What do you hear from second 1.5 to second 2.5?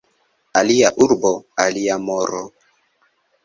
alia moro.